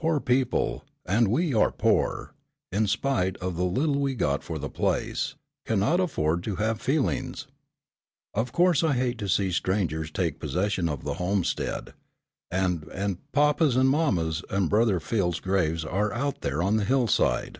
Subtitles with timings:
[0.00, 2.32] Poor people, and we are poor,
[2.70, 5.34] in spite of the little we got for the place,
[5.66, 7.48] cannot afford to have feelings.
[8.34, 11.92] Of course I hate to see strangers take possession of the homestead,
[12.52, 17.58] and and papa's and mamma's and brother Phil's graves are out there on the hillside.